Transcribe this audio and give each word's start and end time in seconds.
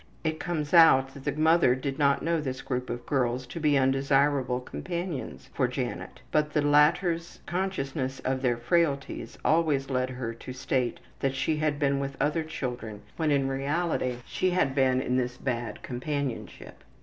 It 0.23 0.39
comes 0.39 0.73
out 0.73 1.13
that 1.13 1.25
the 1.25 1.31
mother 1.33 1.75
did 1.75 1.99
not 1.99 2.23
know 2.23 2.41
this 2.41 2.63
group 2.63 2.89
of 2.89 3.05
girls 3.05 3.45
to 3.45 3.59
be 3.59 3.77
undesirable 3.77 4.59
companions 4.59 5.51
for 5.53 5.67
Janet, 5.67 6.21
but 6.31 6.53
the 6.53 6.61
latter's 6.63 7.39
consciousness 7.45 8.19
of 8.21 8.41
their 8.41 8.57
frailties 8.57 9.37
always 9.45 9.91
led 9.91 10.09
her 10.09 10.33
to 10.33 10.53
state 10.53 10.99
that 11.19 11.35
she 11.35 11.57
had 11.57 11.77
been 11.77 11.99
with 11.99 12.17
other 12.19 12.41
children 12.43 13.03
when 13.17 13.29
in 13.29 13.47
reality 13.47 14.15
she 14.25 14.49
had 14.49 14.73
been 14.73 15.01
in 15.03 15.17
this 15.17 15.37
bad 15.37 15.83
companionship. 15.83 16.83